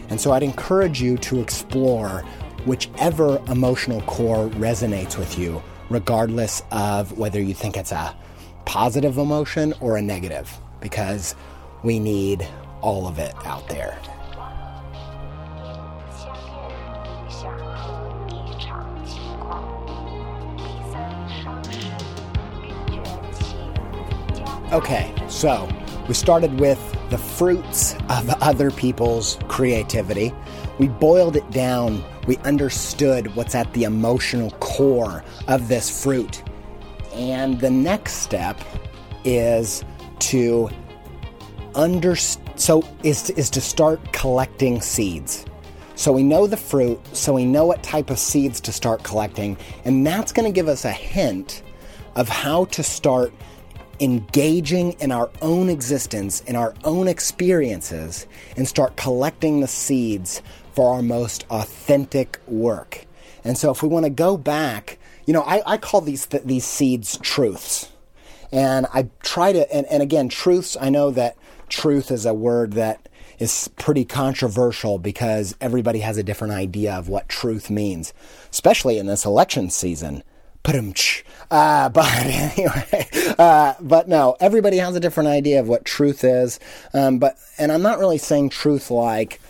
[0.09, 2.23] And so I'd encourage you to explore
[2.65, 8.15] whichever emotional core resonates with you, regardless of whether you think it's a
[8.65, 11.35] positive emotion or a negative because
[11.83, 12.47] we need
[12.81, 13.97] all of it out there.
[24.73, 25.69] Okay, so
[26.07, 26.79] we started with
[27.11, 30.33] the fruits of other people's creativity.
[30.79, 32.03] We boiled it down.
[32.25, 36.41] We understood what's at the emotional core of this fruit.
[37.13, 38.59] And the next step
[39.23, 39.83] is
[40.19, 40.69] to
[41.75, 45.45] under so is is to start collecting seeds.
[45.95, 49.57] So we know the fruit, so we know what type of seeds to start collecting,
[49.85, 51.61] and that's going to give us a hint
[52.15, 53.31] of how to start
[53.99, 58.25] engaging in our own existence, in our own experiences,
[58.57, 60.41] and start collecting the seeds
[60.73, 63.05] for our most authentic work.
[63.43, 66.43] And so if we want to go back you know, I, I call these th-
[66.43, 67.89] these seeds truths,
[68.51, 69.73] and I try to.
[69.73, 70.77] And, and again, truths.
[70.79, 71.37] I know that
[71.69, 73.09] truth is a word that
[73.39, 78.13] is pretty controversial because everybody has a different idea of what truth means,
[78.51, 80.23] especially in this election season.
[81.51, 83.07] Uh, but anyway,
[83.37, 86.59] uh, but no, everybody has a different idea of what truth is.
[86.93, 89.41] Um, but and I'm not really saying truth like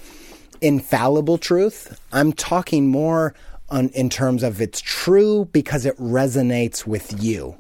[0.59, 1.99] infallible truth.
[2.11, 3.35] I'm talking more
[3.73, 7.57] on, in terms of it's true because it resonates with you.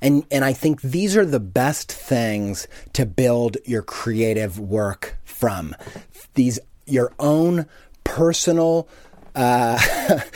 [0.00, 5.74] And, and I think these are the best things to build your creative work from.
[6.34, 7.66] These, your own
[8.04, 8.88] personal,
[9.34, 9.80] uh,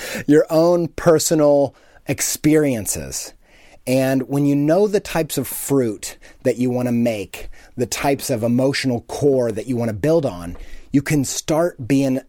[0.26, 1.74] your own personal
[2.06, 3.34] experiences.
[3.87, 8.28] And when you know the types of fruit that you want to make, the types
[8.28, 10.56] of emotional core that you want to build on,
[10.92, 12.20] you can start being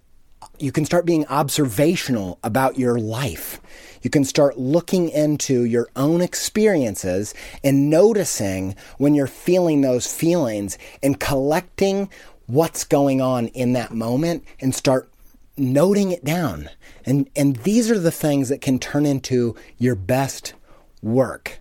[0.61, 3.59] you can start being observational about your life.
[4.01, 10.77] You can start looking into your own experiences and noticing when you're feeling those feelings
[11.03, 12.09] and collecting
[12.47, 15.09] what's going on in that moment and start
[15.57, 16.69] noting it down.
[17.05, 20.53] And, and these are the things that can turn into your best
[21.01, 21.59] work.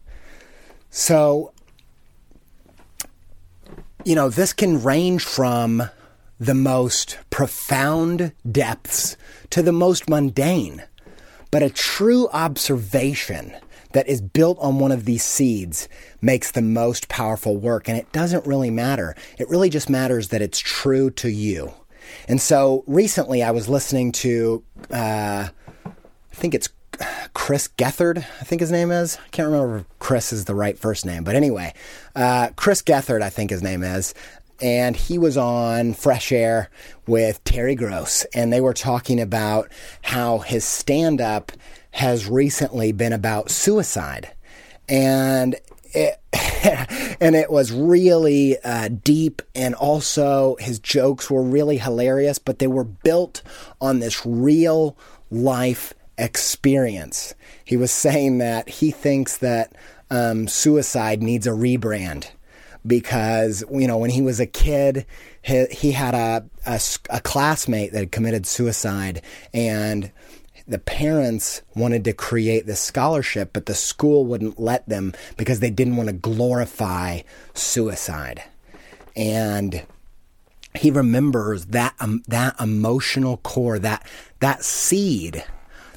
[0.91, 1.53] So,
[4.05, 5.91] you know, this can range from
[6.39, 9.17] the most profound depths
[9.51, 10.85] to the most mundane.
[11.51, 13.55] But a true observation
[13.93, 15.89] that is built on one of these seeds
[16.21, 17.89] makes the most powerful work.
[17.89, 19.15] And it doesn't really matter.
[19.39, 21.73] It really just matters that it's true to you.
[22.29, 25.49] And so recently I was listening to, uh,
[25.87, 26.69] I think it's
[27.33, 29.17] Chris Gethard, I think his name is.
[29.25, 31.73] I can't remember if Chris is the right first name, but anyway,
[32.17, 34.15] uh, Chris Gethard, I think his name is
[34.61, 36.71] and he was on Fresh Air
[37.07, 39.71] with Terry Gross, and they were talking about
[40.03, 41.53] how his stand up
[41.93, 44.33] has recently been about suicide.
[44.89, 45.57] And
[45.95, 46.21] it,
[47.21, 52.67] and it was really uh, deep, and also his jokes were really hilarious, but they
[52.67, 53.43] were built
[53.81, 54.97] on this real
[55.31, 57.35] life experience.
[57.65, 59.73] He was saying that he thinks that
[60.11, 62.29] um, suicide needs a rebrand
[62.87, 65.07] because you know when he was a kid
[65.43, 69.23] he, he had a, a, a classmate that had committed suicide
[69.53, 70.11] and
[70.69, 75.71] the parents wanted to create this scholarship, but the school wouldn't let them because they
[75.71, 77.23] didn't want to glorify
[77.55, 78.45] suicide.
[79.17, 79.87] And
[80.75, 84.07] he remembers that um, that emotional core, that
[84.41, 85.43] that seed,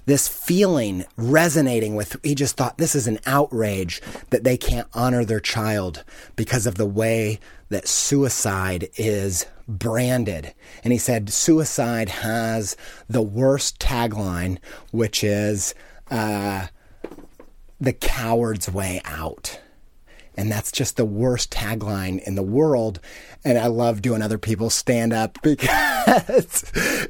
[0.05, 2.17] this feeling resonating with.
[2.23, 6.03] He just thought this is an outrage that they can't honor their child
[6.35, 7.39] because of the way
[7.69, 10.53] that suicide is branded.
[10.83, 12.75] And he said suicide has
[13.09, 14.57] the worst tagline,
[14.91, 15.73] which is
[16.09, 16.67] uh,
[17.79, 19.59] the coward's way out.
[20.35, 22.99] And that's just the worst tagline in the world.
[23.43, 25.69] And I love doing other people's stand up because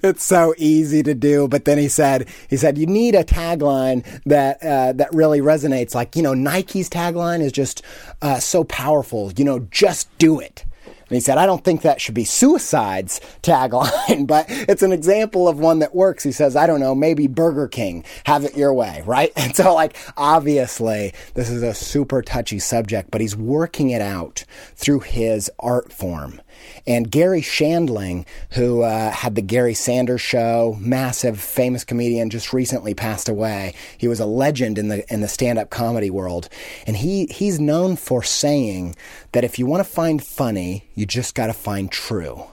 [0.04, 1.48] it's so easy to do.
[1.48, 5.96] But then he said, he said, you need a tagline that, uh, that really resonates.
[5.96, 7.82] Like, you know, Nike's tagline is just
[8.22, 9.32] uh, so powerful.
[9.36, 10.66] You know, just do it.
[11.12, 15.50] And he said, I don't think that should be suicide's tagline, but it's an example
[15.50, 16.24] of one that works.
[16.24, 19.34] He says, I don't know, maybe Burger King, have it your way, right?
[19.42, 24.46] And so, like, obviously, this is a super touchy subject, but he's working it out
[24.76, 26.40] through his art form.
[26.86, 32.94] And Garry Shandling, who uh, had the Larry Sanders show, massive famous comedian, just recently
[32.94, 33.74] passed away.
[33.98, 36.50] He was a legend in the in the stand up comedy world,
[36.88, 38.96] and he he's known for saying
[39.34, 42.44] that if you want to find funny, you just got to find true.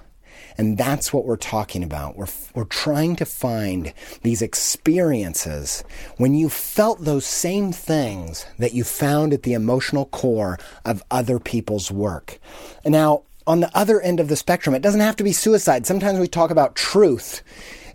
[0.58, 2.16] And that's what we're talking about.
[2.16, 5.84] We're, we're trying to find these experiences
[6.16, 11.38] when you felt those same things that you found at the emotional core of other
[11.38, 12.40] people's work.
[12.84, 15.86] And now, on the other end of the spectrum, it doesn't have to be suicide.
[15.86, 17.42] Sometimes we talk about truth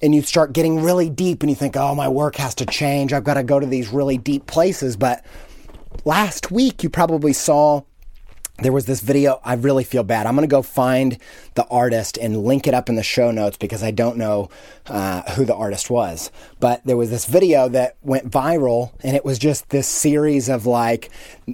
[0.02, 3.14] and you start getting really deep and you think, oh, my work has to change.
[3.14, 4.98] I've got to go to these really deep places.
[4.98, 5.24] But
[6.06, 7.84] last week, you probably saw
[8.64, 9.40] there was this video.
[9.44, 10.26] I really feel bad.
[10.26, 11.20] I'm going to go find
[11.54, 14.50] the artist and link it up in the show notes because I don't know
[14.88, 16.32] uh, who the artist was.
[16.60, 20.66] But there was this video that went viral, and it was just this series of
[20.66, 21.12] like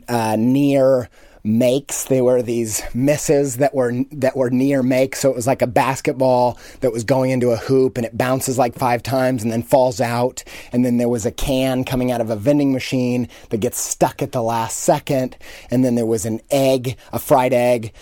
[0.08, 1.10] uh, near
[1.44, 2.06] makes.
[2.06, 5.20] They were these misses that were that were near makes.
[5.20, 8.58] So it was like a basketball that was going into a hoop and it bounces
[8.58, 10.44] like five times and then falls out.
[10.72, 14.22] And then there was a can coming out of a vending machine that gets stuck
[14.22, 15.38] at the last second.
[15.72, 17.94] And then there was an egg, a fried egg,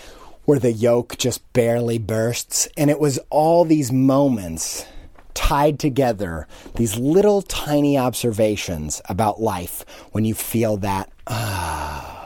[0.44, 2.68] where the yolk just barely bursts.
[2.76, 4.86] And it was all these moments
[5.34, 12.17] tied together, these little tiny observations about life when you feel that, ah.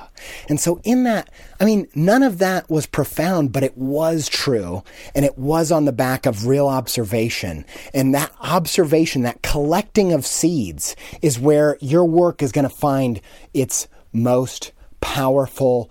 [0.48, 4.82] And so, in that, I mean, none of that was profound, but it was true.
[5.14, 7.64] And it was on the back of real observation.
[7.94, 13.20] And that observation, that collecting of seeds, is where your work is going to find
[13.54, 15.90] its most powerful.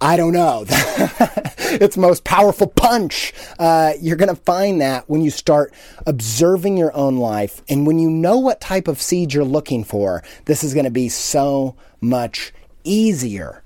[0.00, 0.64] I don't know.
[0.68, 3.34] its most powerful punch.
[3.58, 5.74] Uh, you're going to find that when you start
[6.06, 10.22] observing your own life and when you know what type of seed you're looking for,
[10.46, 12.52] this is going to be so much
[12.84, 13.62] easier.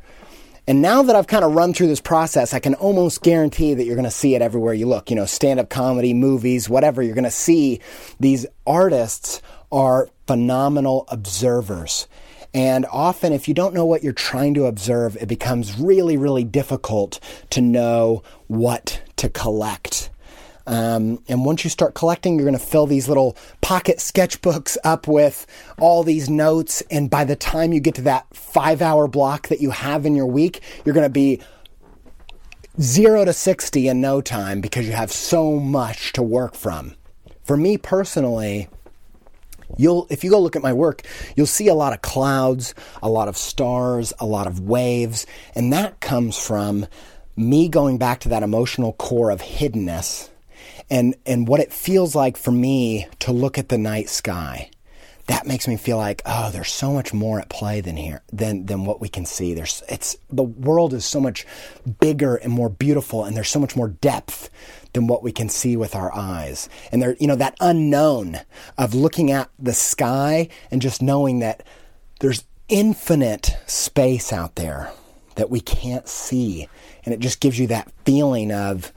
[0.66, 3.85] And now that I've kind of run through this process, I can almost guarantee that
[3.85, 5.11] you're going to see it everywhere you look.
[5.11, 7.03] You know, stand up comedy, movies, whatever.
[7.03, 7.80] You're going to see
[8.18, 12.09] these artists are phenomenal observers.
[12.55, 16.45] And often, if you don't know what you're trying to observe, it becomes really, really
[16.45, 17.20] difficult
[17.51, 20.09] to know what to collect.
[20.66, 25.06] Um, and once you start collecting, you're going to fill these little pocket sketchbooks up
[25.06, 25.46] with
[25.78, 26.82] all these notes.
[26.90, 30.14] And by the time you get to that five hour block that you have in
[30.16, 31.40] your week, you're going to be
[32.80, 36.94] zero to 60 in no time because you have so much to work from.
[37.44, 38.68] For me personally,
[39.76, 41.02] You'll, if you go look at my work,
[41.34, 45.72] you'll see a lot of clouds, a lot of stars, a lot of waves, and
[45.72, 46.86] that comes from
[47.34, 50.28] me going back to that emotional core of hiddenness
[50.91, 54.70] and and what it feels like for me to look at the night sky
[55.26, 58.66] that makes me feel like oh there's so much more at play than here than
[58.66, 59.55] than what we can see.
[59.55, 61.47] There's it's the world is so much
[62.01, 64.51] bigger and more beautiful and there's so much more depth
[64.93, 66.68] than what we can see with our eyes.
[66.93, 68.41] And there you know that unknown
[68.76, 71.66] of looking at the sky and just knowing that
[72.20, 74.93] there's infinite space out there
[75.37, 76.68] that we can't see.
[77.05, 78.93] And it just gives you that feeling of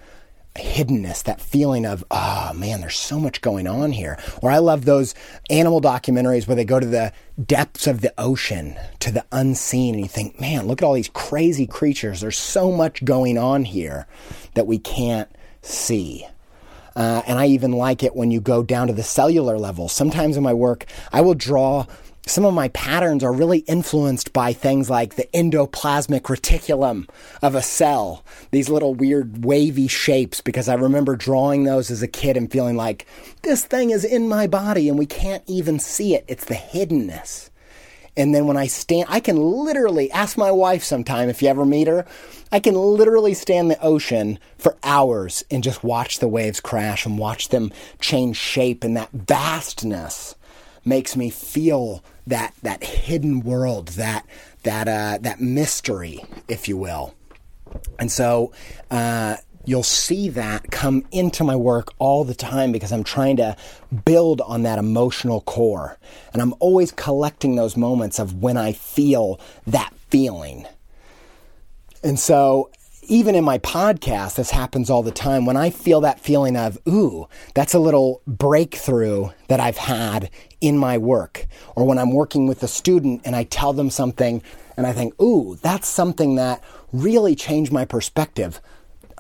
[0.58, 4.18] hiddenness, that feeling of, oh man, there's so much going on here.
[4.42, 5.16] Or I love those
[5.50, 10.04] animal documentaries where they go to the depths of the ocean, to the unseen, and
[10.04, 12.22] you think, man, look at all these crazy creatures.
[12.22, 14.08] There's so much going on here
[14.56, 15.30] that we can't
[15.62, 16.26] see.
[16.96, 19.88] Uh, and I even like it when you go down to the cellular level.
[19.88, 21.86] Sometimes in my work, I will draw
[22.28, 27.08] some of my patterns are really influenced by things like the endoplasmic reticulum
[27.42, 32.08] of a cell, these little weird wavy shapes, because I remember drawing those as a
[32.08, 33.06] kid and feeling like
[33.44, 36.26] this thing is in my body and we can't even see it.
[36.28, 37.50] It's the hiddenness.
[38.18, 41.66] And then when I stand, I can literally ask my wife sometime if you ever
[41.66, 42.06] meet her.
[42.52, 47.20] I can literally stand the ocean for hours and just watch the waves crash and
[47.20, 50.34] watch them change shape and that vastness
[50.84, 54.26] makes me feel that that hidden world, that
[54.64, 57.16] that uh, that mystery, if you will.
[58.00, 58.54] And so
[58.92, 63.56] uh, you'll see that come into my work all the time because I'm trying to
[64.06, 65.98] build on that emotional core,
[66.34, 70.66] and I'm always collecting those moments of when I feel that feeling.
[72.04, 72.70] And so
[73.08, 75.46] even in my podcast, this happens all the time.
[75.46, 80.30] When I feel that feeling of, ooh, that's a little breakthrough that I've had
[80.60, 81.46] in my work,
[81.76, 84.42] or when I'm working with a student and I tell them something
[84.76, 88.62] and I think, ooh, that's something that really changed my perspective.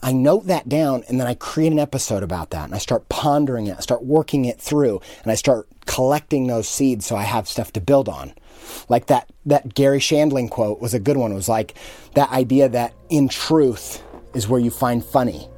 [0.01, 3.09] I note that down and then I create an episode about that and I start
[3.09, 7.23] pondering it, I start working it through, and I start collecting those seeds so I
[7.23, 8.33] have stuff to build on.
[8.89, 11.31] Like that that Garry Shandling quote was a good one.
[11.31, 11.75] It was like
[12.13, 15.49] that idea that in truth is where you find funny.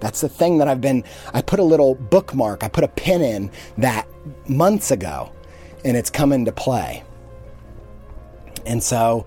[0.00, 3.22] That's the thing that I've been I put a little bookmark, I put a pin
[3.22, 4.08] in that
[4.48, 5.30] months ago
[5.84, 7.04] and it's come into play.
[8.64, 9.26] And so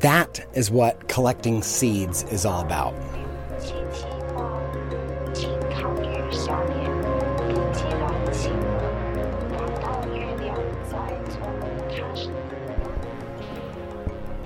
[0.00, 2.94] that is what collecting seeds is all about.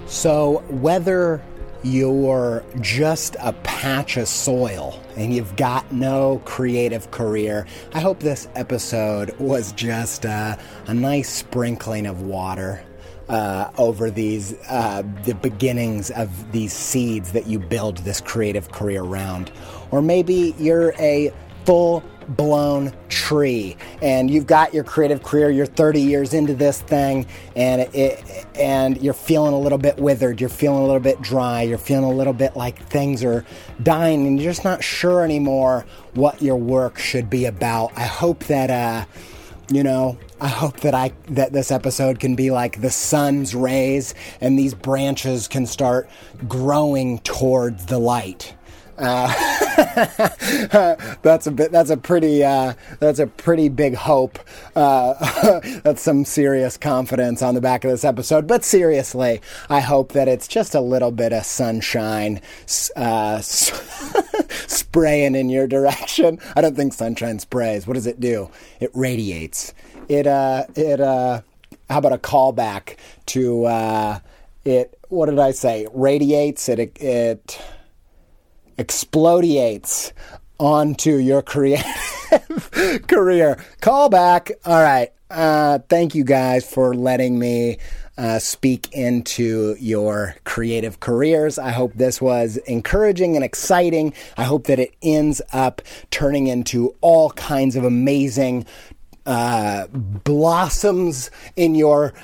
[0.06, 1.40] So, whether
[1.82, 8.48] you're just a patch of soil and you've got no creative career, I hope this
[8.54, 10.56] episode was just uh,
[10.88, 12.84] a nice sprinkling of water.
[13.30, 19.04] Uh, over these uh, the beginnings of these seeds that you build this creative career
[19.04, 19.52] around,
[19.92, 21.32] or maybe you're a
[21.64, 27.26] full blown tree and you've got your creative career you're 30 years into this thing
[27.56, 31.62] and it, and you're feeling a little bit withered you're feeling a little bit dry
[31.62, 33.44] you're feeling a little bit like things are
[33.82, 37.92] dying and you're just not sure anymore what your work should be about.
[37.96, 39.06] I hope that uh
[39.70, 44.14] you know I hope that I that this episode can be like the sun's rays
[44.40, 46.08] and these branches can start
[46.48, 48.54] growing towards the light.
[49.00, 49.34] Uh,
[51.22, 51.72] that's a bit.
[51.72, 52.44] That's a pretty.
[52.44, 54.38] Uh, that's a pretty big hope.
[54.76, 58.46] Uh, that's some serious confidence on the back of this episode.
[58.46, 59.40] But seriously,
[59.70, 62.42] I hope that it's just a little bit of sunshine
[62.94, 66.38] uh, spraying in your direction.
[66.54, 67.86] I don't think sunshine sprays.
[67.86, 68.50] What does it do?
[68.80, 69.72] It radiates.
[70.08, 70.26] It.
[70.26, 70.64] Uh.
[70.76, 71.00] It.
[71.00, 71.40] Uh.
[71.88, 72.96] How about a callback
[73.26, 74.18] to uh,
[74.64, 74.96] it?
[75.08, 75.86] What did I say?
[75.92, 76.68] Radiates.
[76.68, 77.00] It.
[77.00, 77.58] It
[78.80, 80.12] explodiates
[80.58, 83.62] onto your creative career.
[83.80, 84.50] Call back.
[84.64, 85.12] All right.
[85.30, 87.76] Uh, thank you guys for letting me
[88.16, 91.58] uh, speak into your creative careers.
[91.58, 94.12] I hope this was encouraging and exciting.
[94.36, 98.66] I hope that it ends up turning into all kinds of amazing
[99.26, 102.14] uh, blossoms in your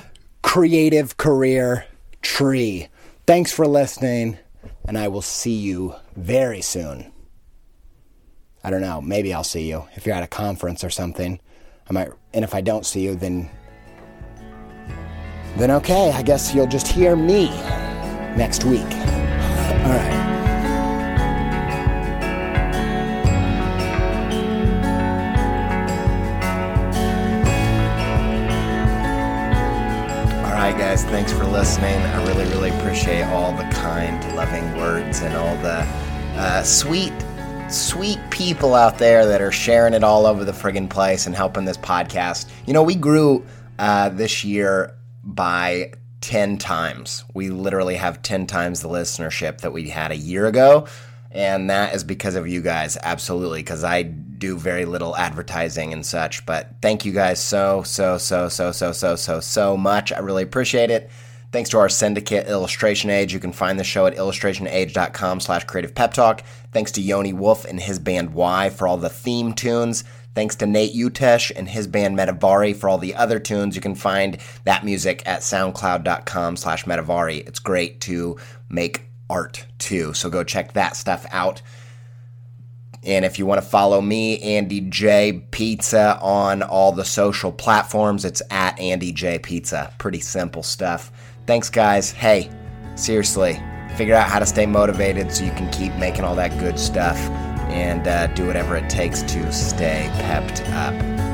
[0.41, 1.85] creative career
[2.21, 2.87] tree.
[3.25, 4.37] Thanks for listening
[4.87, 7.11] and I will see you very soon.
[8.63, 11.39] I don't know, maybe I'll see you if you're at a conference or something.
[11.89, 13.49] I might and if I don't see you then
[15.57, 17.49] then okay, I guess you'll just hear me
[18.35, 18.81] next week.
[18.81, 20.16] All right.
[30.97, 31.95] Guys, thanks for listening.
[31.95, 35.85] I really, really appreciate all the kind, loving words and all the
[36.39, 37.13] uh, sweet,
[37.69, 41.65] sweet people out there that are sharing it all over the friggin' place and helping
[41.65, 42.49] this podcast.
[42.65, 43.45] You know, we grew
[43.77, 47.23] uh, this year by 10 times.
[47.35, 50.87] We literally have 10 times the listenership that we had a year ago.
[51.29, 54.03] And that is because of you guys, absolutely, because I
[54.37, 56.45] do very little advertising and such.
[56.45, 60.11] But thank you guys so, so, so, so, so, so, so, so much.
[60.11, 61.09] I really appreciate it.
[61.51, 63.33] Thanks to our syndicate, Illustration Age.
[63.33, 66.43] You can find the show at illustrationage.com slash creative pep talk.
[66.73, 68.69] Thanks to Yoni Wolf and his band WHY?
[68.69, 70.03] for all the theme tunes.
[70.35, 73.75] Thanks to Nate Utesch and his band Metavari for all the other tunes.
[73.75, 77.47] You can find that music at soundcloud.com slash Metavari.
[77.47, 78.37] It's great to
[78.69, 81.61] make art too, so go check that stuff out.
[83.03, 88.25] And if you want to follow me, Andy J Pizza, on all the social platforms,
[88.25, 89.93] it's at Andy J Pizza.
[89.97, 91.11] Pretty simple stuff.
[91.45, 92.11] Thanks, guys.
[92.11, 92.49] Hey,
[92.95, 93.61] seriously,
[93.95, 97.17] figure out how to stay motivated so you can keep making all that good stuff
[97.69, 101.26] and uh, do whatever it takes to stay pepped up.